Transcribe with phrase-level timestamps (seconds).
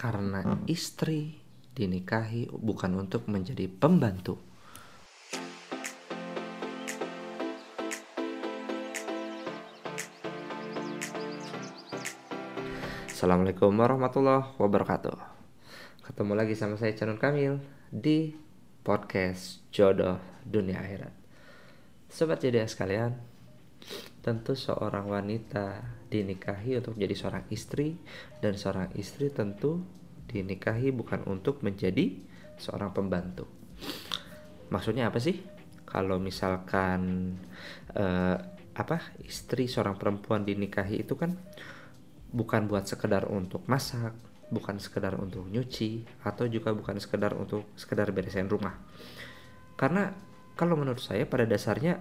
[0.00, 1.36] karena istri
[1.76, 4.40] dinikahi bukan untuk menjadi pembantu.
[13.12, 15.20] Assalamualaikum warahmatullahi wabarakatuh.
[16.08, 17.60] Ketemu lagi sama saya Canun Kamil
[17.92, 18.32] di
[18.80, 20.16] podcast Jodoh
[20.48, 21.12] Dunia Akhirat.
[22.08, 23.20] Sobat jadi sekalian,
[24.20, 25.80] tentu seorang wanita
[26.12, 27.96] dinikahi untuk menjadi seorang istri
[28.44, 29.80] dan seorang istri tentu
[30.28, 32.20] dinikahi bukan untuk menjadi
[32.60, 33.48] seorang pembantu.
[34.70, 35.40] Maksudnya apa sih?
[35.88, 37.34] Kalau misalkan
[37.96, 38.36] uh,
[38.70, 41.34] apa istri seorang perempuan dinikahi itu kan
[42.30, 44.14] bukan buat sekedar untuk masak,
[44.54, 48.78] bukan sekedar untuk nyuci, atau juga bukan sekedar untuk sekedar beresin rumah.
[49.74, 50.14] Karena
[50.54, 51.98] kalau menurut saya pada dasarnya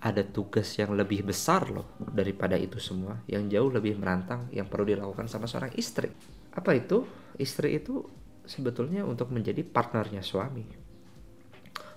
[0.00, 4.88] ada tugas yang lebih besar loh daripada itu semua, yang jauh lebih menantang yang perlu
[4.92, 6.12] dilakukan sama seorang istri.
[6.52, 7.04] Apa itu?
[7.36, 8.04] Istri itu
[8.44, 10.64] sebetulnya untuk menjadi partnernya suami.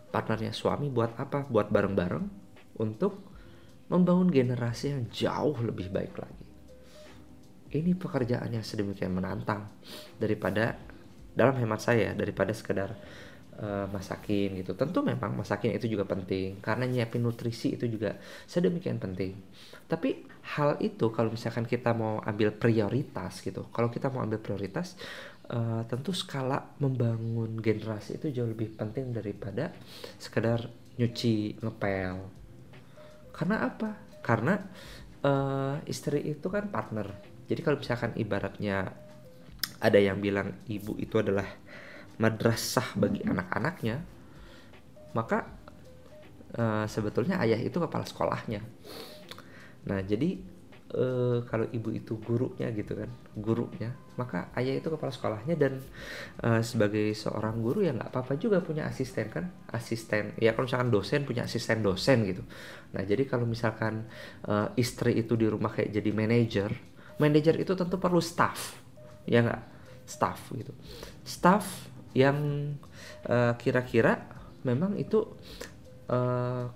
[0.10, 1.46] Partnernya suami buat apa?
[1.48, 2.26] Buat bareng-bareng
[2.80, 3.24] untuk
[3.92, 6.50] membangun generasi yang jauh lebih baik lagi
[7.74, 9.70] ini pekerjaan yang sedemikian menantang
[10.18, 10.78] daripada
[11.38, 12.98] dalam hemat saya daripada sekedar
[13.60, 14.74] uh, masakin gitu.
[14.74, 18.16] Tentu memang masakin itu juga penting karena nyiapin nutrisi itu juga
[18.48, 19.36] sedemikian penting.
[19.86, 20.26] Tapi
[20.58, 24.98] hal itu kalau misalkan kita mau ambil prioritas gitu, kalau kita mau ambil prioritas
[25.52, 29.76] uh, tentu skala membangun generasi itu jauh lebih penting daripada
[30.18, 30.66] sekedar
[30.98, 32.18] nyuci ngepel.
[33.36, 33.90] Karena apa?
[34.20, 34.58] Karena
[35.24, 38.94] uh, istri itu kan partner jadi kalau misalkan ibaratnya
[39.82, 41.50] ada yang bilang ibu itu adalah
[42.20, 44.04] madrasah bagi anak-anaknya,
[45.16, 45.48] maka
[46.60, 48.60] uh, sebetulnya ayah itu kepala sekolahnya.
[49.88, 50.36] Nah, jadi
[51.00, 53.10] uh, kalau ibu itu gurunya gitu kan,
[53.40, 55.80] gurunya, maka ayah itu kepala sekolahnya dan
[56.44, 60.36] uh, sebagai seorang guru ya nggak apa-apa juga punya asisten kan, asisten.
[60.38, 62.44] Ya kalau misalkan dosen punya asisten dosen gitu.
[62.92, 64.06] Nah, jadi kalau misalkan
[64.44, 66.70] uh, istri itu di rumah kayak jadi manajer,
[67.20, 68.90] manajer itu tentu perlu staff
[69.30, 69.64] ya nggak
[70.10, 70.74] staff gitu
[71.22, 72.38] staff yang
[73.28, 75.24] eh, kira-kira memang itu
[76.12, 76.68] uh,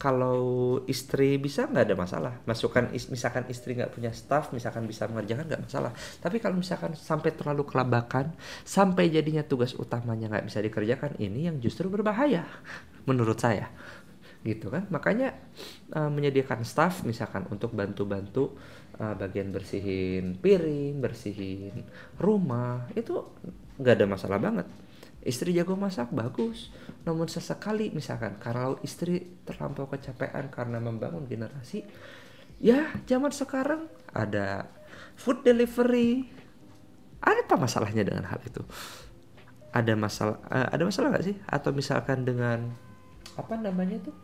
[0.00, 2.34] kalau istri bisa nggak ada masalah.
[2.48, 5.92] Masukkan misalkan istri nggak punya staff misalkan bisa mengerjakan nggak masalah.
[5.92, 8.32] Tapi kalau misalkan sampai terlalu kelabakan
[8.64, 12.48] sampai jadinya tugas utamanya nggak bisa dikerjakan ini yang justru berbahaya
[13.04, 13.68] menurut saya
[14.40, 14.88] gitu kan.
[14.88, 15.36] Makanya
[15.92, 18.56] uh, menyediakan staff misalkan untuk bantu-bantu
[19.00, 21.84] uh, bagian bersihin piring bersihin
[22.16, 23.20] rumah itu
[23.80, 24.66] nggak ada masalah banget.
[25.20, 26.72] Istri jago masak bagus.
[27.04, 31.84] Namun sesekali misalkan kalau istri terlampau kecapean karena membangun generasi
[32.60, 34.68] ya zaman sekarang ada
[35.16, 36.28] food delivery.
[37.20, 38.64] Ada apa masalahnya dengan hal itu?
[39.76, 41.36] Ada masalah uh, ada masalah nggak sih?
[41.44, 42.72] Atau misalkan dengan
[43.38, 44.16] apa namanya tuh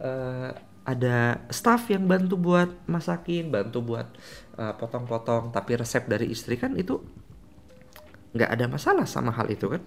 [0.00, 0.52] uh,
[0.88, 4.08] ada staff yang bantu buat masakin, bantu buat
[4.56, 6.96] eh, potong-potong, tapi resep dari istri kan itu
[8.32, 9.84] nggak ada masalah sama hal itu kan.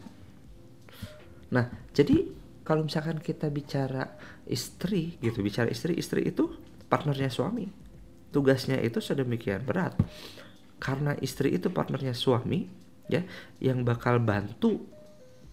[1.57, 2.29] Nah, jadi
[2.61, 4.13] kalau misalkan kita bicara
[4.45, 6.53] istri gitu, bicara istri, istri itu
[6.85, 7.65] partnernya suami.
[8.29, 9.97] Tugasnya itu sedemikian berat.
[10.77, 12.69] Karena istri itu partnernya suami,
[13.09, 13.25] ya,
[13.57, 14.85] yang bakal bantu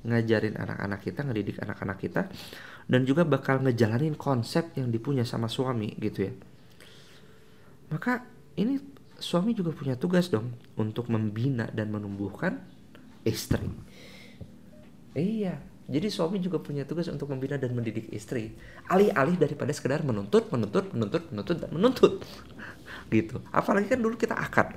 [0.05, 2.23] ngajarin anak-anak kita, ngedidik anak-anak kita
[2.89, 6.33] dan juga bakal ngejalanin konsep yang dipunya sama suami gitu ya.
[7.93, 8.25] Maka
[8.57, 8.81] ini
[9.21, 12.59] suami juga punya tugas dong untuk membina dan menumbuhkan
[13.29, 13.69] istri.
[15.13, 18.53] Iya, jadi suami juga punya tugas untuk membina dan mendidik istri.
[18.93, 22.13] Alih-alih daripada sekedar menuntut, menuntut, menuntut, menuntut, dan menuntut.
[23.15, 23.41] gitu.
[23.49, 24.77] Apalagi kan dulu kita akad.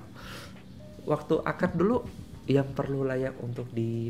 [1.04, 2.08] Waktu akad dulu
[2.48, 4.08] yang perlu layak untuk di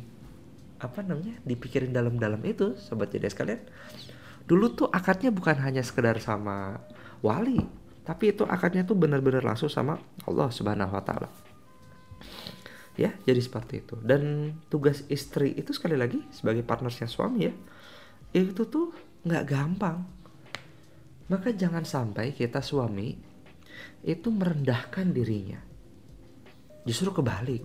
[0.82, 3.62] apa namanya dipikirin dalam-dalam itu sobat jadi sekalian.
[4.50, 6.82] Dulu tuh akadnya bukan hanya sekedar sama
[7.22, 11.30] wali tapi itu akadnya tuh benar-benar langsung sama Allah subhanahu wa taala.
[12.98, 13.96] Ya jadi seperti itu.
[14.02, 17.54] Dan tugas istri itu sekali lagi sebagai partnersnya suami ya
[18.34, 18.92] itu tuh
[19.24, 20.02] nggak gampang.
[21.30, 23.16] Maka jangan sampai kita suami
[24.02, 25.62] itu merendahkan dirinya.
[26.84, 27.64] Justru kebalik.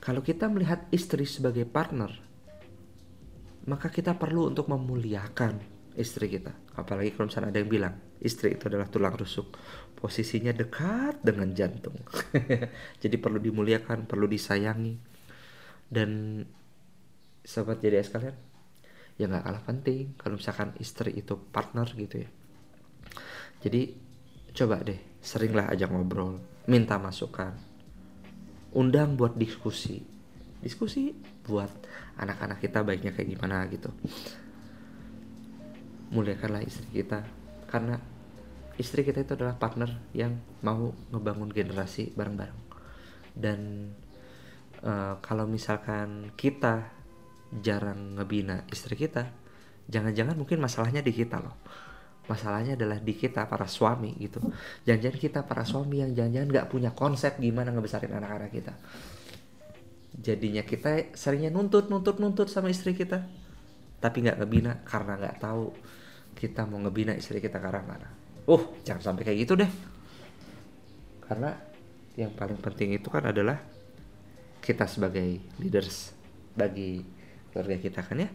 [0.00, 2.25] Kalau kita melihat istri sebagai partner
[3.66, 6.54] maka kita perlu untuk memuliakan istri kita.
[6.78, 9.56] Apalagi kalau misalnya ada yang bilang istri itu adalah tulang rusuk,
[9.96, 11.96] posisinya dekat dengan jantung.
[13.02, 14.94] jadi perlu dimuliakan, perlu disayangi.
[15.86, 16.42] Dan
[17.42, 18.36] sahabat jadi sekalian,
[19.16, 22.30] ya nggak kalah penting kalau misalkan istri itu partner gitu ya.
[23.62, 23.94] Jadi
[24.52, 26.38] coba deh, seringlah ajak ngobrol,
[26.68, 27.56] minta masukan,
[28.76, 30.04] undang buat diskusi,
[30.66, 31.14] diskusi
[31.46, 31.70] buat
[32.18, 33.94] anak-anak kita baiknya kayak gimana gitu.
[36.10, 37.22] Muliakanlah istri kita
[37.70, 38.02] karena
[38.74, 40.34] istri kita itu adalah partner yang
[40.66, 42.58] mau ngebangun generasi bareng-bareng.
[43.30, 43.90] Dan
[44.82, 46.90] uh, kalau misalkan kita
[47.62, 49.30] jarang ngebina istri kita
[49.86, 51.54] jangan-jangan mungkin masalahnya di kita loh.
[52.26, 54.42] Masalahnya adalah di kita para suami gitu.
[54.82, 58.74] Jangan-jangan kita para suami yang jangan-jangan nggak punya konsep gimana ngebesarin anak-anak kita
[60.16, 63.22] jadinya kita seringnya nuntut nuntut nuntut sama istri kita.
[64.00, 65.72] Tapi nggak ngebina karena nggak tahu
[66.36, 68.08] kita mau ngebina istri kita karena mana.
[68.48, 69.70] Uh jangan sampai kayak gitu deh.
[71.24, 71.52] Karena
[72.16, 73.60] yang paling penting itu kan adalah
[74.64, 76.16] kita sebagai leaders
[76.56, 77.04] bagi
[77.52, 78.30] keluarga kita kan ya.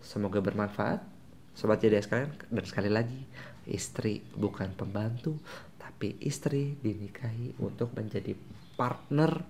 [0.00, 1.16] Semoga bermanfaat.
[1.56, 3.16] Sobat jadi sekalian dan sekali lagi
[3.64, 5.40] istri bukan pembantu
[5.80, 8.36] tapi istri dinikahi untuk menjadi
[8.76, 9.40] partner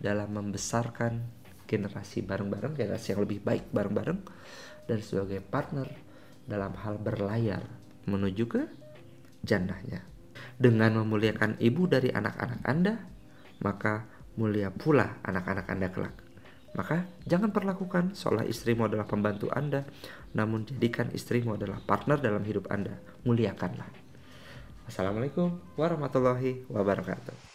[0.00, 1.22] dalam membesarkan
[1.68, 4.20] generasi bareng-bareng generasi yang lebih baik bareng-bareng
[4.90, 5.86] dan sebagai partner
[6.48, 7.62] dalam hal berlayar
[8.10, 8.62] menuju ke
[9.46, 10.02] jannahnya
[10.58, 12.94] dengan memuliakan ibu dari anak-anak Anda
[13.62, 16.16] maka mulia pula anak-anak Anda kelak
[16.70, 19.82] maka jangan perlakukan seolah istrimu adalah pembantu Anda,
[20.38, 22.94] namun jadikan istrimu adalah partner dalam hidup Anda.
[23.26, 23.90] Muliakanlah.
[24.86, 27.49] Assalamualaikum warahmatullahi wabarakatuh.